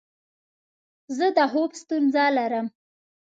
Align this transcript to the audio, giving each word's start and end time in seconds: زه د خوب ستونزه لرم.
زه 1.17 1.27
د 1.37 1.39
خوب 1.51 1.71
ستونزه 1.81 2.23
لرم. 2.37 2.67